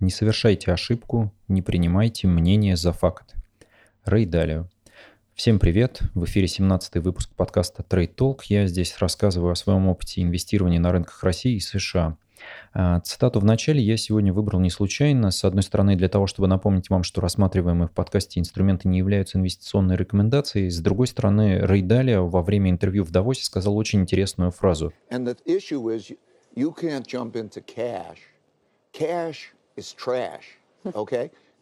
[0.00, 3.34] Не совершайте ошибку, не принимайте мнение за факт.
[4.04, 4.68] Рэй Далио.
[5.34, 5.98] Всем привет!
[6.14, 8.42] В эфире 17-й выпуск подкаста Trade Talk.
[8.44, 12.16] Я здесь рассказываю о своем опыте инвестирования на рынках России и США.
[12.72, 15.32] А, цитату в начале я сегодня выбрал не случайно.
[15.32, 19.36] С одной стороны, для того, чтобы напомнить вам, что рассматриваемые в подкасте инструменты не являются
[19.36, 20.70] инвестиционной рекомендацией.
[20.70, 24.92] С другой стороны, Рэй Далио во время интервью в Давосе сказал очень интересную фразу.
[28.92, 29.57] Cash is trash, okay?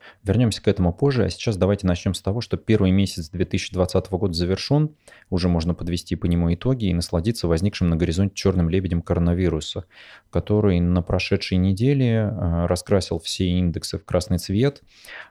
[0.22, 4.32] Вернемся к этому позже, а сейчас давайте начнем с того, что первый месяц 2020 года
[4.32, 4.94] завершен,
[5.30, 9.84] уже можно подвести по нему итоги и насладиться возникшим на горизонте черным лебедем коронавируса,
[10.30, 14.82] который на прошедшей неделе а, раскрасил все индексы в красный цвет,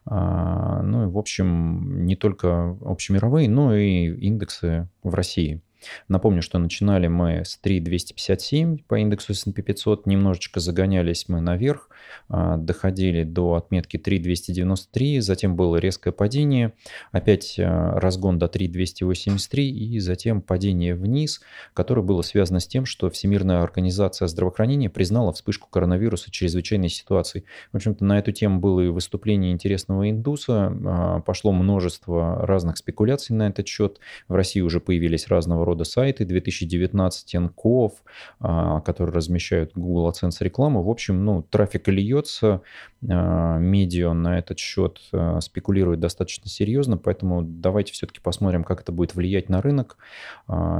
[0.05, 5.61] а, ну и, в общем, не только общемировые, но и индексы в России.
[6.07, 11.89] Напомню, что начинали мы с 3,257 по индексу S&P 500, немножечко загонялись мы наверх,
[12.29, 16.73] а, доходили до отметки 3,293, затем было резкое падение,
[17.11, 21.41] опять а, разгон до 3,283 и затем падение вниз,
[21.73, 27.45] которое было связано с тем, что Всемирная организация здравоохранения признала вспышку коронавируса чрезвычайной ситуацией.
[27.71, 33.35] В общем-то, на эту тему было и выступление интересного индуса, а, пошло множество разных спекуляций
[33.35, 33.99] на этот счет.
[34.27, 37.91] В России уже появились разного рода рода сайты, 2019 НКОВ,
[38.39, 40.81] а, которые размещают Google AdSense рекламу.
[40.83, 42.61] В общем, ну, трафик льется,
[43.07, 48.91] а, медиа на этот счет а, спекулирует достаточно серьезно, поэтому давайте все-таки посмотрим, как это
[48.91, 49.97] будет влиять на рынок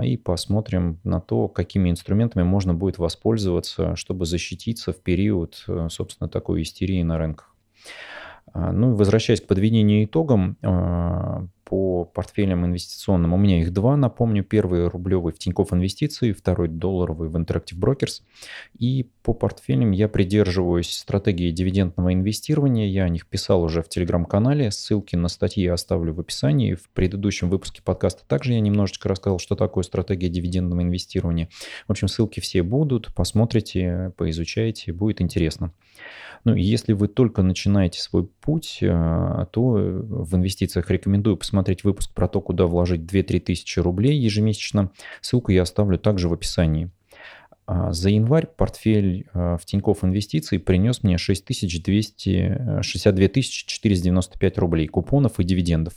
[0.04, 6.62] и посмотрим на то, какими инструментами можно будет воспользоваться, чтобы защититься в период, собственно, такой
[6.62, 7.54] истерии на рынках.
[8.54, 10.58] Ну и возвращаясь к подведению итогам,
[11.66, 13.34] по портфелям инвестиционным.
[13.34, 14.44] У меня их два, напомню.
[14.44, 18.22] Первый рублевый в Тинькофф Инвестиции, второй долларовый в Interactive Brokers.
[18.78, 22.88] И по портфелям я придерживаюсь стратегии дивидендного инвестирования.
[22.88, 24.70] Я о них писал уже в Телеграм-канале.
[24.72, 26.76] Ссылки на статьи я оставлю в описании.
[26.76, 31.50] В предыдущем выпуске подкаста также я немножечко рассказал, что такое стратегия дивидендного инвестирования.
[31.88, 33.14] В общем, ссылки все будут.
[33.16, 35.74] Посмотрите, поизучайте, будет интересно.
[36.44, 42.28] Ну, если вы только начинаете свой путь, э, то в инвестициях рекомендую посмотреть выпуск про
[42.28, 44.92] то, куда вложить 2-3 тысячи рублей ежемесячно.
[45.22, 46.92] Ссылку я оставлю также в описании.
[47.68, 55.44] А за январь портфель э, в Тинькофф Инвестиции принес мне 6262 495 рублей купонов и
[55.44, 55.96] дивидендов.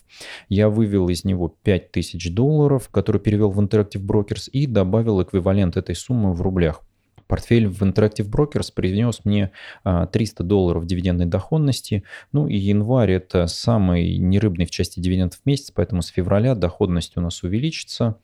[0.49, 5.95] Я вывел из него 5000 долларов, которые перевел в Interactive Brokers и добавил эквивалент этой
[5.95, 6.83] суммы в рублях.
[7.29, 9.53] Портфель в Interactive Brokers принес мне
[9.85, 12.03] 300 а, долларов дивидендной доходности.
[12.33, 17.21] Ну и январь это самый нерыбный в части дивидендов месяц, поэтому с февраля доходность у
[17.21, 18.17] нас увеличится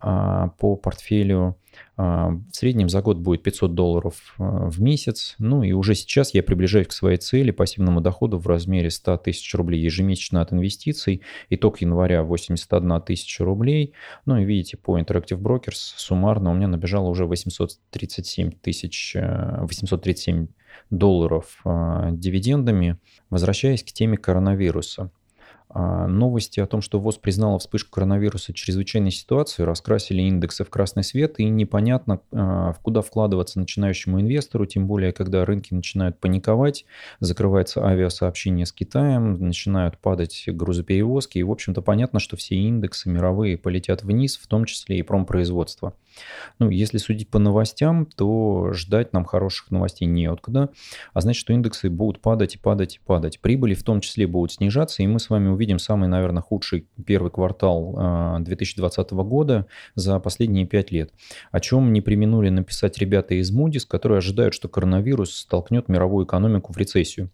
[0.00, 1.56] а, по портфелю
[2.00, 5.34] в среднем за год будет 500 долларов а, в месяц.
[5.38, 9.54] Ну и уже сейчас я приближаюсь к своей цели пассивному доходу в размере 100 тысяч
[9.54, 11.20] рублей ежемесячно от инвестиций.
[11.50, 13.92] Итог января 81 тысяча рублей.
[14.24, 20.46] Ну и видите, по Interactive Brokers суммарно у меня набежало уже 837 тысяч, 837
[20.88, 22.96] долларов дивидендами.
[23.28, 25.10] Возвращаясь к теме коронавируса.
[25.72, 31.04] А, новости о том, что ВОЗ признала вспышку коронавируса чрезвычайной ситуацией, раскрасили индексы в красный
[31.04, 36.86] свет, и непонятно, а, куда вкладываться начинающему инвестору, тем более, когда рынки начинают паниковать,
[37.20, 43.56] закрывается авиасообщение с Китаем, начинают падать грузоперевозки, и, в общем-то, понятно, что все индексы мировые
[43.56, 45.94] полетят вниз, в том числе и промпроизводство.
[46.58, 50.70] Ну, если судить по новостям, то ждать нам хороших новостей неоткуда,
[51.12, 53.40] а значит, что индексы будут падать и падать и падать.
[53.40, 57.30] Прибыли в том числе будут снижаться, и мы с вами увидим самый, наверное, худший первый
[57.30, 61.12] квартал 2020 а, года за последние пять лет.
[61.50, 66.72] О чем не применули написать ребята из Moody's, которые ожидают, что коронавирус столкнет мировую экономику
[66.72, 67.30] в рецессию.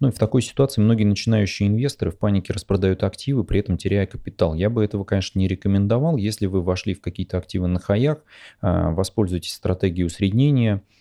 [0.00, 4.06] Ну и в такой ситуации многие начинающие инвесторы в панике распродают активы, при этом теряя
[4.06, 4.54] капитал.
[4.54, 6.16] Я бы этого, конечно, не рекомендовал.
[6.16, 8.18] Если вы вошли в какие-то активы на хаях,
[8.60, 10.82] а, воспользуйтесь стратегией усреднения–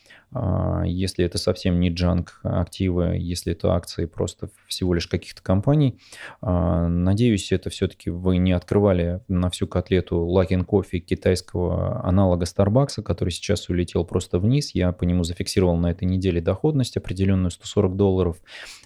[0.86, 6.00] если это совсем не джанк активы, если это акции просто всего лишь каких-то компаний.
[6.42, 13.02] А, надеюсь, это все-таки вы не открывали на всю котлету Luckin Coffee китайского аналога Starbucks,
[13.02, 14.76] который сейчас улетел просто вниз.
[14.76, 18.38] Я по нему зафиксировал на этой неделе доходность определенную 140 долларов.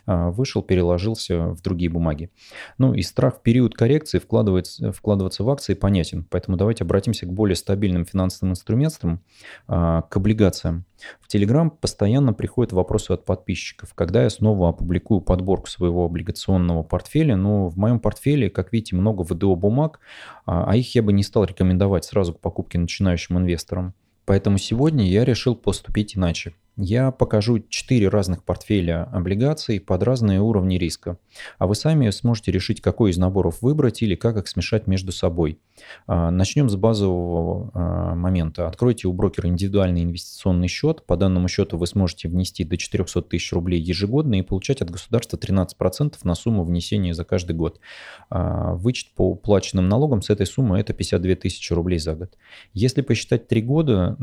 [0.06, 2.30] А, вышел, переложился в другие бумаги.
[2.78, 6.26] Ну и страх в период коррекции вкладываться, вкладываться в акции понятен.
[6.30, 9.22] Поэтому давайте обратимся к более стабильным финансовым инструментам,
[9.68, 10.86] к облигациям.
[11.22, 17.36] В Telegram постоянно приходят вопросы от подписчиков, когда я снова опубликую подборку своего облигационного портфеля.
[17.36, 20.00] Но в моем портфеле, как видите, много ВДО бумаг,
[20.46, 23.94] а, а их я бы не стал рекомендовать сразу к покупке начинающим инвесторам.
[24.26, 26.54] Поэтому сегодня я решил поступить иначе.
[26.76, 31.18] Я покажу 4 разных портфеля облигаций под разные уровни риска.
[31.60, 35.60] А вы сами сможете решить, какой из наборов выбрать или как их смешать между собой.
[36.08, 38.68] А, начнем с базового а, момента.
[38.68, 41.06] Откройте у брокера индивидуальный инвестиционный счет.
[41.06, 45.38] По данному счету вы сможете внести до 400 тысяч рублей ежегодно и получать от государства
[45.38, 47.80] 13% на сумму внесения за каждый год.
[48.30, 52.36] А, вычет по уплаченным налогам с этой суммы это 52 тысячи рублей за год.
[52.74, 54.16] Если посчитать 3 года,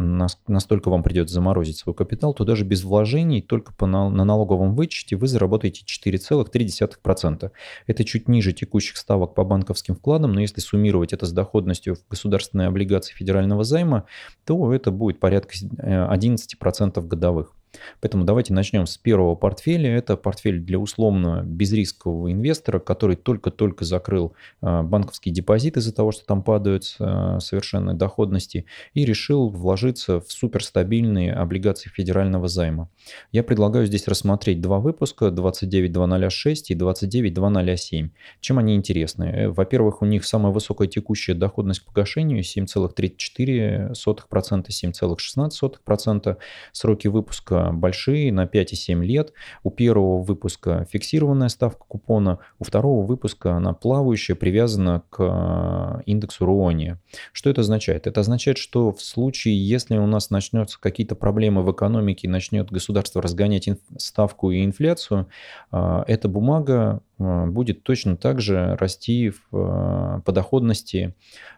[0.47, 4.75] настолько вам придется заморозить свой капитал, то даже без вложений, только по, на, на налоговом
[4.75, 7.51] вычете вы заработаете 4,3%.
[7.87, 12.09] Это чуть ниже текущих ставок по банковским вкладам, но если суммировать это с доходностью в
[12.09, 14.07] государственной облигации федерального займа,
[14.47, 17.55] то это будет порядка 11% э, годовых.
[18.01, 19.97] Поэтому давайте начнем с первого портфеля.
[19.97, 26.25] Это портфель для условно безрискового инвестора, который только-только закрыл а, банковский депозит из-за того, что
[26.25, 32.89] там падают а, совершенно доходности, и решил вложиться в суперстабильные облигации федерального займа.
[33.33, 38.11] Я предлагаю здесь рассмотреть два выпуска 29206 и 29207.
[38.41, 39.25] Чем они интересны?
[39.25, 46.37] Э, во-первых, у них самая высокая текущая доходность к погашению 7,34%, 7,16%.
[46.73, 49.33] Сроки выпуска большие, на 5 и 7 лет.
[49.62, 56.47] У первого выпуска фиксированная ставка купона, у второго выпуска она плавающая, привязана к э, индексу
[56.47, 56.97] Руони.
[57.33, 58.07] Что это означает?
[58.07, 63.23] Это означает, что в случае, если у нас начнется какие-то проблемы в экономике, начнет государство
[63.23, 63.69] разгонять
[63.99, 65.29] ставку и инфляцию,
[65.73, 71.15] э, эта бумага будет точно так же расти в, по доходности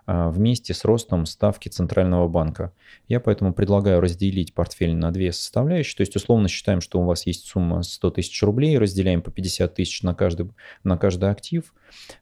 [0.07, 2.73] вместе с ростом ставки Центрального банка.
[3.09, 5.97] Я поэтому предлагаю разделить портфель на две составляющие.
[5.97, 9.75] То есть, условно считаем, что у вас есть сумма 100 тысяч рублей, разделяем по 50
[9.75, 10.51] тысяч на каждый,
[10.83, 11.73] на каждый актив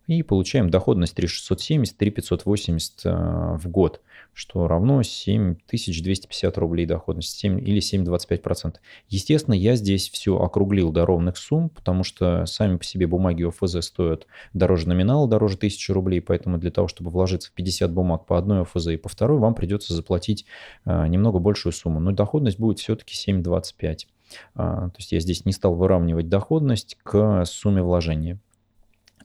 [0.06, 3.10] и получаем доходность 3670, 3580 э,
[3.56, 4.00] в год,
[4.40, 8.76] что равно 7250 рублей доходность 7, или 7,25%.
[9.10, 13.84] Естественно, я здесь все округлил до ровных сумм, потому что сами по себе бумаги ОФЗ
[13.84, 18.38] стоят дороже номинала, дороже 1000 рублей, поэтому для того, чтобы вложиться в 50 бумаг по
[18.38, 20.46] одной ОФЗ и по второй, вам придется заплатить
[20.86, 22.00] э, немного большую сумму.
[22.00, 24.06] Но доходность будет все-таки 7,25.
[24.54, 28.38] А, то есть я здесь не стал выравнивать доходность к сумме вложения.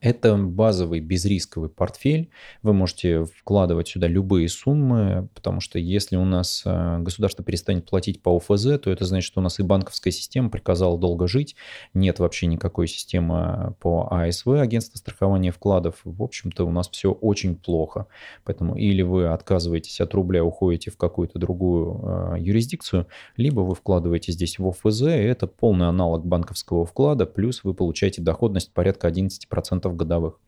[0.06, 2.30] Это базовый безрисковый портфель.
[2.62, 8.22] Вы можете вкладывать сюда любые суммы, потому что если у нас э, государство перестанет платить
[8.22, 11.56] по ОФЗ, то это значит, что у нас и банковская система приказала долго жить.
[11.96, 15.96] Нет вообще никакой системы по АСВ, агентство страхования вкладов.
[16.04, 18.06] В общем-то, у нас все очень плохо.
[18.44, 23.08] Поэтому или вы отказываетесь от рубля, уходите в какую-то другую э, юрисдикцию,
[23.38, 28.72] либо вы вкладываете здесь в ОФЗ, это полный аналог банковского вклада, плюс вы получаете доходность
[28.72, 30.40] порядка 11% годовых.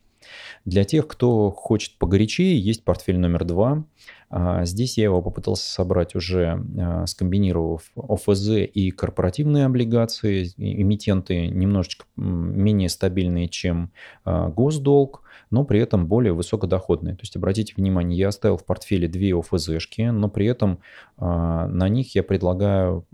[0.65, 3.85] Для тех, кто хочет погорячее, есть портфель номер два.
[4.29, 10.51] А, здесь я его попытался собрать уже, а, скомбинировав ОФЗ и корпоративные облигации.
[10.57, 13.91] Эмитенты немножечко менее стабильные, чем
[14.25, 17.15] а, госдолг, но при этом более высокодоходные.
[17.15, 20.79] То есть, обратите внимание, я оставил в портфеле две ОФЗшки, но при этом
[21.17, 23.05] на них я предлагаю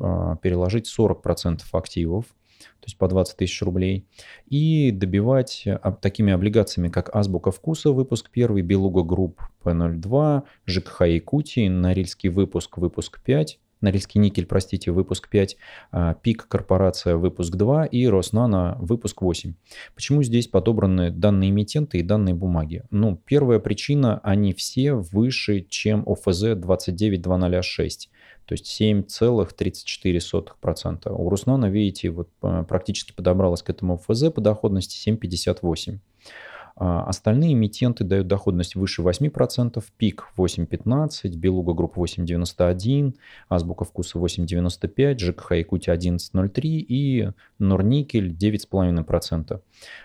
[0.41, 2.25] переложить 40% активов
[2.83, 4.05] то есть по 20 тысяч рублей,
[4.49, 5.65] и добивать
[6.01, 13.21] такими облигациями, как Азбука Вкуса, выпуск 1, Белуга Групп P02, ЖКХ Якутии, Норильский выпуск, выпуск
[13.23, 15.57] 5, Норильский никель, простите, выпуск 5,
[15.91, 19.53] а, ПИК Корпорация, выпуск 2 и Роснано, выпуск 8.
[19.93, 22.83] Почему здесь подобраны данные эмитенты и данные бумаги?
[22.89, 28.09] Ну, первая причина, они все выше, чем ОФЗ 29206
[28.45, 31.09] то есть 7,34%.
[31.09, 35.99] У Роснано, видите, вот э, практически подобралась к этому ОФЗ по доходности 7,58%.
[36.75, 43.15] А остальные эмитенты дают доходность выше 8%, ПИК 8,15, Белуга Групп 8,91,
[43.47, 49.61] Азбука Вкуса 8,95, ЖКХ Якутия 11,03 и Норникель 9,5%.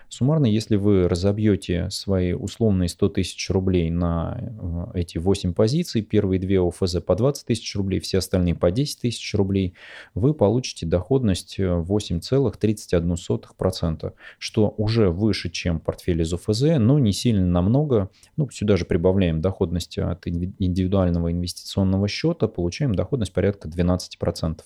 [0.09, 6.39] Суммарно, если вы разобьете свои условные 100 тысяч рублей на э, эти 8 позиций, первые
[6.39, 9.73] две ОФЗ по 20 тысяч рублей, все остальные по 10 тысяч рублей,
[10.13, 17.45] вы получите доходность 8,31%, э, что уже выше, чем портфель из ОФЗ, но не сильно
[17.45, 18.09] намного.
[18.37, 24.59] Ну, сюда же прибавляем доходность от индивидуального инвестиционного счета, получаем доходность порядка 12%.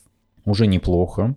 [0.45, 1.35] Уже неплохо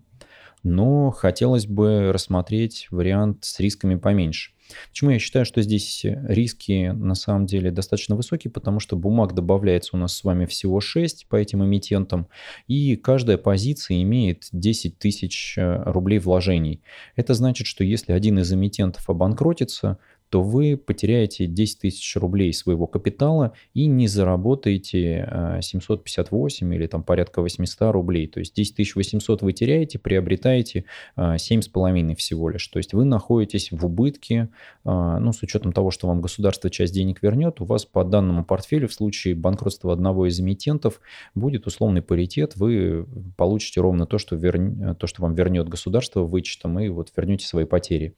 [0.66, 4.50] но хотелось бы рассмотреть вариант с рисками поменьше.
[4.90, 9.94] Почему я считаю, что здесь риски на самом деле достаточно высокие, потому что бумаг добавляется
[9.94, 12.26] у нас с вами всего 6 по этим эмитентам,
[12.66, 16.82] и каждая позиция имеет 10 тысяч э, рублей вложений.
[17.14, 19.98] Это значит, что если один из эмитентов обанкротится,
[20.30, 27.42] то вы потеряете 10 тысяч рублей своего капитала и не заработаете 758 или там порядка
[27.42, 28.26] 800 рублей.
[28.26, 30.84] То есть 10 800 вы теряете, приобретаете
[31.16, 32.66] 7,5 всего лишь.
[32.68, 34.48] То есть вы находитесь в убытке,
[34.84, 38.88] ну, с учетом того, что вам государство часть денег вернет, у вас по данному портфелю
[38.88, 41.00] в случае банкротства одного из эмитентов
[41.34, 43.06] будет условный паритет, вы
[43.36, 44.94] получите ровно то, что, вер...
[44.98, 48.14] то, что вам вернет государство вычетом, и вот вернете свои потери.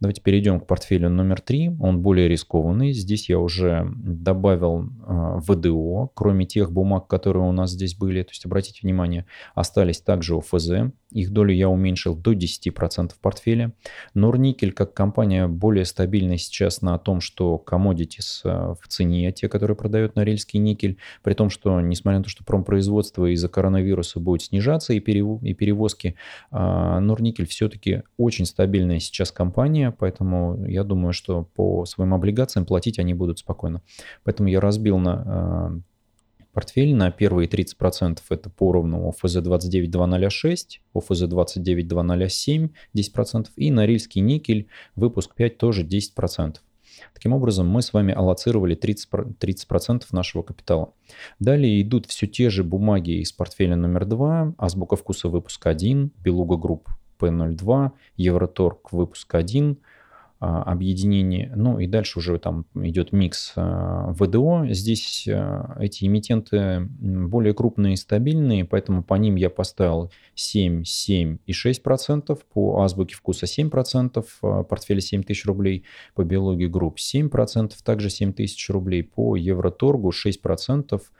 [0.00, 1.70] Давайте перейдем к портфелю номер три.
[1.80, 2.92] Он более рискованный.
[2.92, 8.22] Здесь я уже добавил э, ВДО, кроме тех бумаг, которые у нас здесь были.
[8.22, 10.92] То есть, обратите внимание, остались также ОФЗ.
[11.10, 13.72] Их долю я уменьшил до 10% в портфеле.
[14.14, 19.76] Норникель, как компания, более стабильная сейчас на том, что commodities э, в цене, те, которые
[19.76, 24.92] продают норильский никель, при том, что, несмотря на то, что промпроизводство из-за коронавируса будет снижаться
[24.92, 26.16] и, перевозки,
[26.50, 32.98] э, Норникель все-таки очень стабильная сейчас компания, поэтому я думаю, что по своим облигациям платить
[32.98, 33.82] они будут спокойно.
[34.22, 35.24] Поэтому я разбил на
[35.74, 35.80] э,
[36.54, 45.34] портфель на первые 30% это поровну ОФЗ 29206, ОФЗ 29207 10% и Норильский никель, выпуск
[45.34, 46.56] 5 тоже 10%.
[47.12, 50.94] Таким образом, мы с вами аллоцировали 30%, 30 нашего капитала.
[51.40, 56.56] Далее идут все те же бумаги из портфеля номер 2, азбука вкуса выпуск 1, Белуга
[56.56, 56.88] Групп
[57.18, 59.78] P02, Евроторг выпуск 1,
[60.46, 64.66] а, объединение, ну и дальше уже там идет микс а, ВДО.
[64.68, 71.38] Здесь а, эти эмитенты более крупные и стабильные, поэтому по ним я поставил 7, 7
[71.46, 76.98] и 6 процентов, по азбуке вкуса 7 процентов, портфель 7 тысяч рублей, по биологии групп
[76.98, 81.10] 7 процентов, также 7 тысяч рублей, по Евроторгу 6 процентов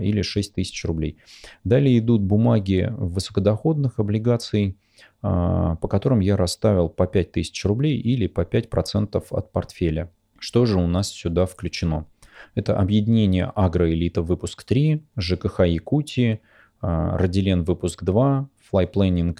[0.00, 1.18] или 6 тысяч рублей.
[1.62, 4.76] Далее идут бумаги высокодоходных облигаций,
[5.20, 10.10] по которым я расставил по 5000 рублей или по 5% от портфеля.
[10.38, 12.06] Что же у нас сюда включено?
[12.54, 16.40] Это объединение Агроэлита выпуск 3, ЖКХ Якутии,
[16.80, 19.36] а, Радилен выпуск 2, Flyplanning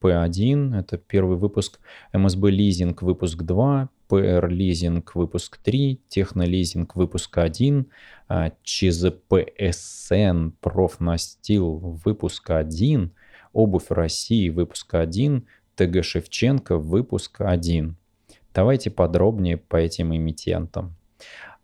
[0.00, 1.78] P1, это первый выпуск,
[2.12, 7.86] МСБ Лизинг выпуск 2, ПР Лизинг выпуск 3, Технолизинг выпуск 1,
[8.62, 13.12] ЧЗПСН Профнастил выпуск 1,
[13.52, 17.96] Обувь России, выпуск 1, ТГ Шевченко, выпуск 1.
[18.54, 20.96] Давайте подробнее по этим эмитентам.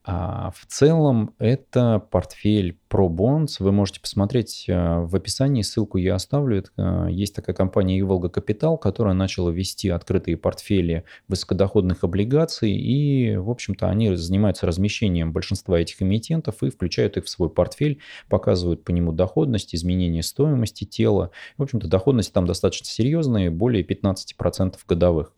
[0.07, 3.57] А в целом это портфель ProBonds.
[3.59, 6.63] Вы можете посмотреть э, в описании, ссылку я оставлю.
[6.77, 12.73] Э, есть такая компания Иволга Капитал, которая начала вести открытые портфели высокодоходных облигаций.
[12.73, 17.99] И, в общем-то, они занимаются размещением большинства этих эмитентов и включают их в свой портфель,
[18.29, 21.31] показывают по нему доходность, изменение стоимости тела.
[21.57, 25.33] В общем-то, доходность там достаточно серьезная, более 15% годовых.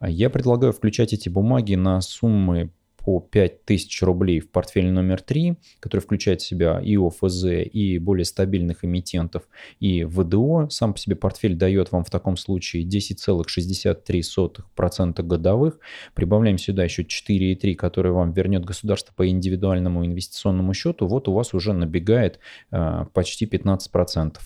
[0.00, 2.70] Я предлагаю включать эти бумаги на суммы
[3.08, 8.26] по 5000 рублей в портфель номер 3, который включает в себя и ОФЗ, и более
[8.26, 9.48] стабильных эмитентов,
[9.80, 10.68] и ВДО.
[10.68, 15.80] Сам по себе портфель дает вам в таком случае 10,63% годовых.
[16.12, 21.06] Прибавляем сюда еще 4,3, которые вам вернет государство по индивидуальному инвестиционному счету.
[21.06, 22.40] Вот у вас уже набегает
[22.72, 24.36] э, почти 15%.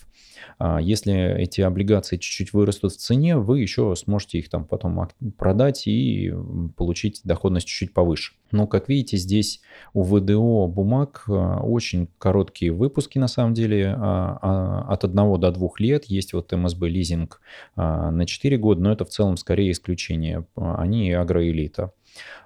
[0.58, 5.86] А если эти облигации чуть-чуть вырастут в цене, вы еще сможете их там потом продать
[5.86, 6.32] и
[6.76, 8.34] получить доходность чуть-чуть повыше.
[8.50, 9.60] Но, как видите, здесь
[9.94, 15.68] у ВДО бумаг а, очень короткие выпуски, на самом деле, а, от 1 до 2
[15.78, 16.04] лет.
[16.04, 17.40] Есть вот МСБ лизинг
[17.76, 20.46] на 4 года, но это в целом скорее исключение.
[20.54, 21.92] Они агроэлита.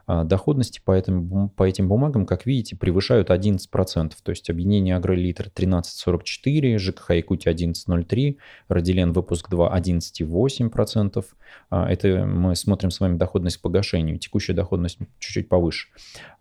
[0.06, 4.12] А, доходности по этим, по этим бумагам, как видите, превышают 11%.
[4.22, 8.36] То есть объединение Агролитр 13,44, ЖКХ Якутия 11,03,
[8.68, 11.24] Родилен выпуск 2 11,8%.
[11.70, 14.18] А, это мы смотрим с вами доходность по гашению.
[14.18, 15.88] Текущая доходность чуть-чуть повыше.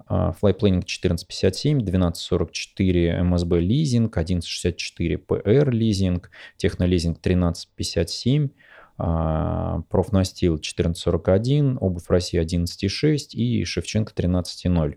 [0.07, 8.49] Flyplanning 14,57, 12,44 МСБ лизинг, 11,64 ПР лизинг, Технолизинг 13,57, а,
[8.97, 14.95] профнастил 1441, обувь России 11,6 и Шевченко 13,0.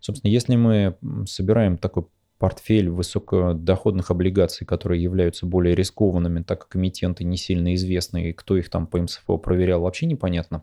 [0.00, 2.06] Собственно, если мы собираем такой
[2.38, 8.56] портфель высокодоходных облигаций, которые являются более рискованными, так как эмитенты не сильно известны, и кто
[8.56, 10.62] их там по МСФО проверял, вообще непонятно.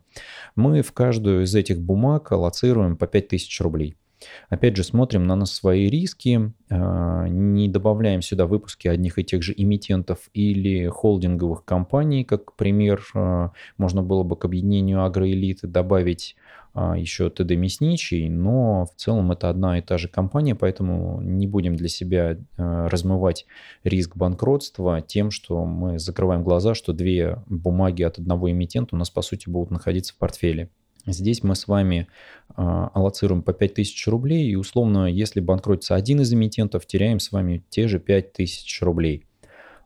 [0.56, 3.96] Мы в каждую из этих бумаг аллоцируем по 5000 рублей.
[4.50, 9.54] Опять же, смотрим на свои риски, а, не добавляем сюда выпуски одних и тех же
[9.56, 16.36] эмитентов или холдинговых компаний, как пример, а, можно было бы к объединению агроэлиты добавить
[16.74, 21.46] а, еще ТД Мясничий, но в целом это одна и та же компания, поэтому не
[21.48, 23.46] будем для себя размывать
[23.84, 29.10] риск банкротства тем, что мы закрываем глаза, что две бумаги от одного эмитента у нас
[29.10, 30.70] по сути будут находиться в портфеле.
[31.06, 32.08] Здесь мы с вами
[32.50, 37.64] э, аллоцируем по 5000 рублей, и условно, если банкротится один из эмитентов, теряем с вами
[37.70, 39.26] те же 5000 рублей.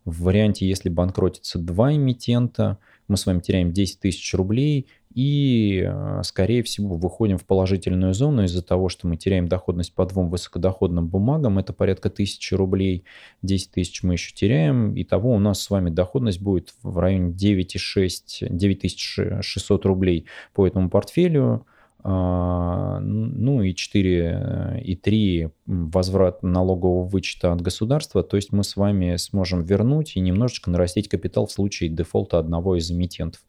[0.06, 6.22] В варианте, если банкротится два эмитента, мы с вами теряем 10 тысяч рублей и, э,
[6.24, 11.08] скорее всего, выходим в положительную зону из-за того, что мы теряем доходность по двум высокодоходным
[11.08, 13.04] бумагам, это порядка тысячи рублей,
[13.42, 17.32] 10 тысяч мы еще теряем, и того у нас с вами доходность будет в районе
[17.32, 21.66] 9,6, 9600 рублей по этому портфелю,
[22.04, 30.16] ну и 4,3 возврат налогового вычета от государства, то есть мы с вами сможем вернуть
[30.16, 33.42] и немножечко нарастить капитал в случае дефолта одного из эмитентов.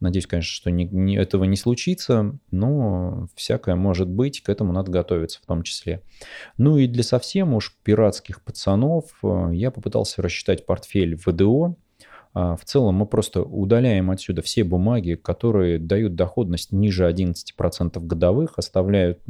[0.00, 4.90] Надеюсь, конечно, что не, не, этого не случится, но всякое может быть, к этому надо
[4.90, 6.02] готовиться в том числе.
[6.56, 11.74] Ну и для совсем уж пиратских пацанов э, я попытался рассчитать портфель ВДО, а,
[12.34, 19.20] в целом мы просто удаляем отсюда все бумаги, которые дают доходность ниже 11% годовых, оставляют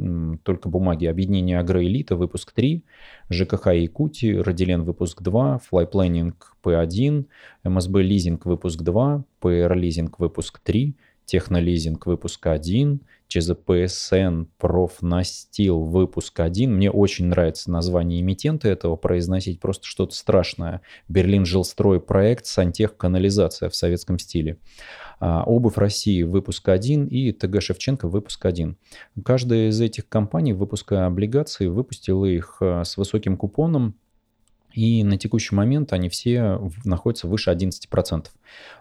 [0.41, 2.83] только бумаги объединения Агроэлита, выпуск 3,
[3.29, 7.25] ЖКХ Якутии, Родилен, выпуск 2, Флайпланинг P1,
[7.63, 16.73] МСБ Лизинг, выпуск 2, ПР Лизинг, выпуск 3, Технолизинг, выпуск 1, ЧЗПСН, Профнастил, выпуск 1.
[16.73, 20.81] Мне очень нравится название эмитента этого, произносить просто что-то страшное.
[21.07, 24.57] Берлин жилстрой проект, Сантех канализация в советском стиле.
[25.19, 28.77] А, Обувь России, выпуск 1 и ТГ Шевченко, выпуск 1.
[29.23, 33.95] Каждая из этих компаний, выпуска облигаций, выпустила их а, с высоким купоном,
[34.75, 38.25] и на текущий момент они все находятся выше 11%.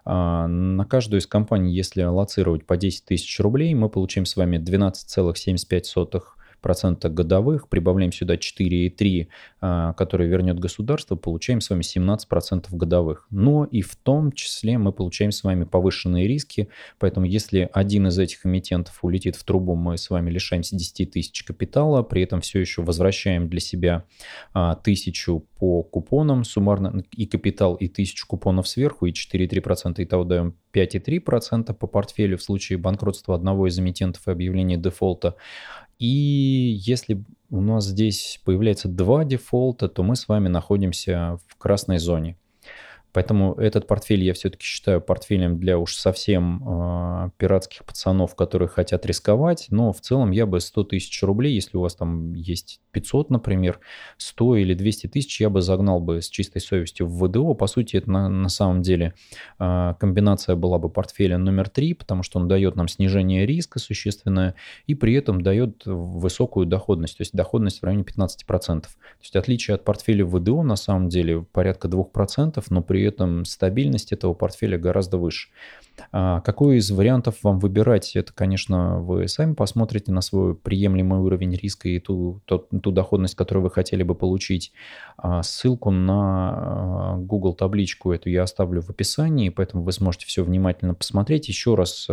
[0.04, 4.58] А, на каждую из компаний, если аллоцировать по 10 тысяч рублей, мы получаем с вами
[4.58, 6.22] 12,75
[6.60, 9.28] процента годовых, прибавляем сюда 4,3,
[9.60, 13.26] а, которые вернет государство, получаем с вами 17 процентов годовых.
[13.30, 16.68] Но и в том числе мы получаем с вами повышенные риски,
[16.98, 21.42] поэтому если один из этих эмитентов улетит в трубу, мы с вами лишаемся 10 тысяч
[21.44, 24.04] капитала, при этом все еще возвращаем для себя
[24.52, 30.24] а, тысячу по купонам суммарно и капитал, и тысячу купонов сверху, и 4,3%, и того
[30.24, 35.36] даем 5,3% по портфелю в случае банкротства одного из эмитентов и объявления дефолта.
[35.98, 41.98] И если у нас здесь появляется два дефолта, то мы с вами находимся в красной
[41.98, 42.36] зоне.
[43.14, 49.06] Поэтому этот портфель я все-таки считаю портфелем для уж совсем э, пиратских пацанов, которые хотят
[49.06, 49.68] рисковать.
[49.70, 53.78] Но в целом я бы 100 тысяч рублей, если у вас там есть 500, например,
[54.16, 57.54] 100 или 200 тысяч, я бы загнал бы с чистой совестью в ВДО.
[57.54, 59.14] По сути, это на, на самом деле
[59.60, 64.56] э, комбинация была бы портфеля номер 3, потому что он дает нам снижение риска существенное
[64.88, 68.80] и при этом дает высокую доходность, то есть доходность в районе 15%.
[68.80, 68.88] То
[69.20, 74.34] есть отличие от портфеля ВДО на самом деле порядка 2%, но при этом стабильность этого
[74.34, 75.48] портфеля гораздо выше.
[76.12, 78.16] А какой из вариантов вам выбирать?
[78.16, 83.34] Это, конечно, вы сами посмотрите на свой приемлемый уровень риска и ту, ту, ту доходность,
[83.34, 84.72] которую вы хотели бы получить.
[85.16, 90.42] А ссылку на а, Google табличку эту я оставлю в описании, поэтому вы сможете все
[90.42, 91.48] внимательно посмотреть.
[91.48, 92.08] Еще раз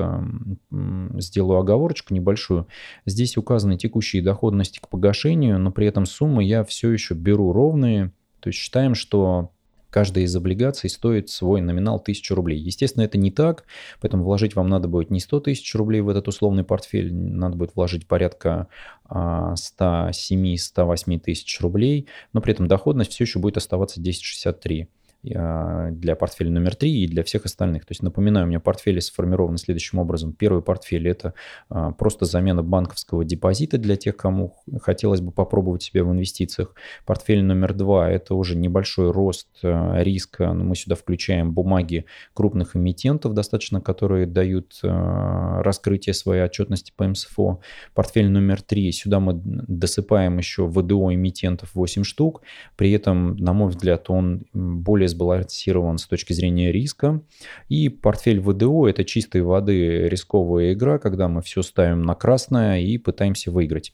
[1.15, 2.67] сделаю оговорочку небольшую.
[3.05, 8.11] Здесь указаны текущие доходности к погашению, но при этом суммы я все еще беру ровные.
[8.39, 9.51] То есть считаем, что
[9.91, 12.57] каждая из облигаций стоит свой номинал 1000 рублей.
[12.57, 13.65] Естественно, это не так,
[13.99, 17.75] поэтому вложить вам надо будет не 100 тысяч рублей в этот условный портфель, надо будет
[17.75, 18.65] вложить порядка
[19.09, 24.87] 107-108 тысяч рублей, но при этом доходность все еще будет оставаться 1063.
[25.35, 27.85] А, для портфеля номер три и для всех остальных.
[27.85, 30.33] То есть, напоминаю, у меня портфели сформированы следующим образом.
[30.33, 31.35] Первый портфель– это
[31.69, 36.73] а, просто замена банковского депозита для тех, кому хотелось бы попробовать себя в инвестициях.
[37.05, 40.53] Портфель номер два– это уже небольшой рост а, риска.
[40.53, 47.59] Мы сюда включаем бумаги крупных эмитентов, достаточно, которые дают раскрытие своей отчетности по МСФО.
[47.93, 52.41] Портфель номер три– сюда мы досыпаем еще ВДО эмитентов 8 штук.
[52.75, 57.21] При этом, на мой взгляд, он более сбалансирован с точки зрения риска.
[57.69, 62.97] И портфель ВДО– это чистой воды рисковая игра, когда мы все ставим на красное и
[62.97, 63.93] пытаемся выиграть.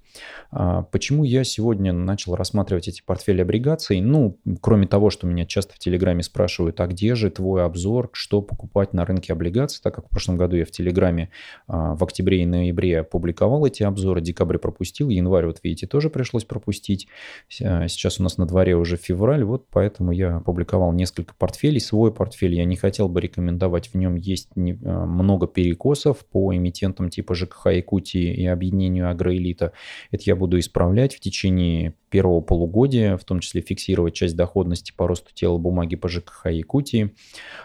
[0.51, 4.01] А, почему я сегодня начал рассматривать эти портфели облигаций?
[4.01, 8.41] Ну, кроме того, что меня часто в Телеграме спрашивают, а где же твой обзор, что
[8.41, 11.30] покупать на рынке облигаций, так как в прошлом году я в Телеграме
[11.67, 16.43] а, в октябре и ноябре опубликовал эти обзоры, декабрь пропустил, январь, вот видите, тоже пришлось
[16.43, 17.08] пропустить.
[17.49, 21.79] Сейчас у нас на дворе уже февраль, вот поэтому я опубликовал несколько несколько портфелей.
[21.79, 23.87] Свой портфель я не хотел бы рекомендовать.
[23.87, 29.71] В нем есть не, э, много перекосов по эмитентам типа ЖКХ Якутии и объединению Агроэлита.
[30.11, 35.07] Это я буду исправлять в течение первого полугодия, в том числе фиксировать часть доходности по
[35.07, 37.15] росту тела бумаги по ЖКХ Якутии.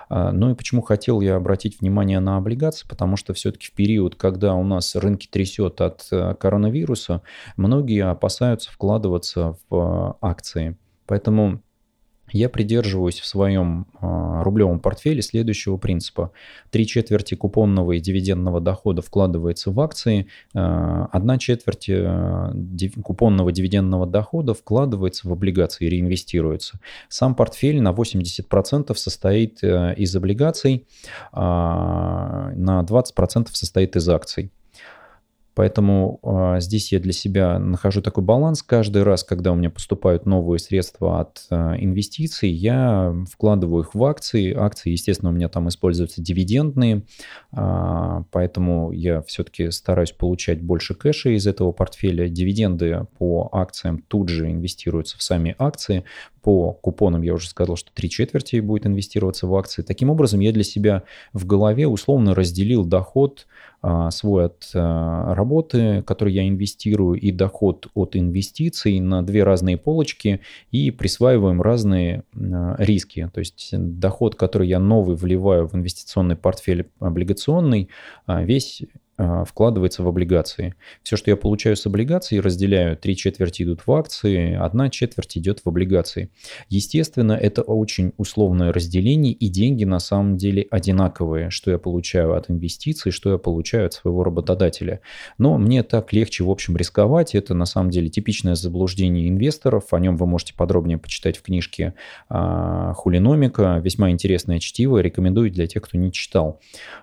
[0.09, 4.15] А, ну и почему хотел я обратить внимание на облигации, потому что все-таки в период,
[4.15, 7.23] когда у нас рынки трясет от э, коронавируса,
[7.57, 10.77] многие опасаются вкладываться в э, акции.
[11.07, 11.63] Поэтому
[12.33, 16.33] я придерживаюсь в своем э, рублевом портфеле следующего принципа.
[16.71, 23.53] Три четверти купонного и дивидендного дохода вкладывается в акции, э, одна четверть э, див, купонного
[23.53, 26.81] дивидендного дохода вкладывается в облигации реинвестируется.
[27.09, 30.87] Сам портфель на 80% состоит э, из облигаций,
[31.33, 34.51] э, на 20% состоит из акций.
[35.55, 38.63] Поэтому э, здесь я для себя нахожу такой баланс.
[38.63, 44.03] Каждый раз, когда у меня поступают новые средства от э, инвестиций, я вкладываю их в
[44.05, 44.55] акции.
[44.55, 47.03] Акции, естественно, у меня там используются дивидендные,
[47.53, 52.29] э, поэтому я все-таки стараюсь получать больше кэша из этого портфеля.
[52.29, 56.05] Дивиденды по акциям тут же инвестируются в сами акции.
[56.43, 59.83] По купонам я уже сказал, что три четверти будет инвестироваться в акции.
[59.83, 63.47] Таким образом, я для себя в голове условно разделил доход
[64.11, 70.41] свой от а, работы, который я инвестирую, и доход от инвестиций на две разные полочки
[70.71, 73.29] и присваиваем разные а, риски.
[73.35, 77.89] То есть доход, который я новый вливаю в инвестиционный портфель облигационный,
[78.29, 78.87] весь а,
[79.47, 80.75] вкладывается в облигации.
[81.03, 82.97] Все, что я получаю с облигаций, разделяю.
[82.97, 86.31] Три четверти идут в акции, одна четверть идет в облигации.
[86.69, 92.51] Естественно, это очень условное разделение, и деньги на самом деле одинаковые, что я получаю от
[92.51, 95.01] инвестиций, что я получаю от своего работодателя.
[95.39, 97.35] Но мне так легче, в общем, рисковать.
[97.35, 99.93] Это на самом деле типичное заблуждение инвесторов.
[99.93, 101.95] О нем вы можете подробнее почитать в книжке
[102.29, 103.81] а, Хулиномика.
[103.83, 104.99] Весьма интересное чтиво.
[104.99, 106.61] Рекомендую для тех, кто не читал.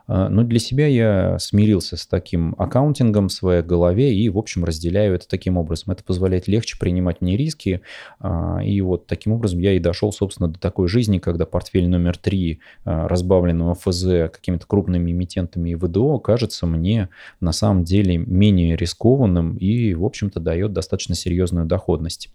[0.08, 4.66] А, но для себя я смирился с таким аккаунтингом в своей голове и, в общем,
[4.66, 5.94] разделяю это таким образом.
[5.94, 7.82] Это позволяет легче принимать мне риски.
[8.20, 12.18] А, и вот таким образом я и дошел, собственно, до такой жизни, когда портфель номер
[12.18, 18.76] три а, разбавленного ФЗ какими-то крупными эмитентами и ВДО кажется мне на самом деле менее
[18.76, 22.30] рискованным и, в общем-то, дает достаточно серьезную доходность.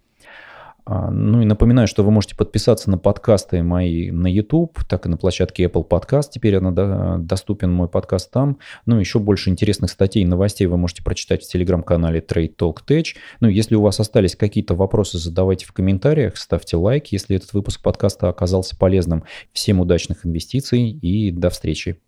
[0.87, 5.09] А, ну и напоминаю, что вы можете подписаться на подкасты мои на YouTube, так и
[5.09, 6.31] на площадке Apple Podcast.
[6.31, 8.59] Теперь она доступен, мой подкаст там.
[8.85, 13.07] Ну, еще больше интересных статей и новостей вы можете прочитать в телеграм-канале Trade Talk Tech.
[13.40, 17.83] Ну, если у вас остались какие-то вопросы, задавайте в комментариях, ставьте лайк, если этот выпуск
[17.83, 19.25] подкаста оказался полезным.
[19.53, 21.99] Всем удачных инвестиций и до встречи.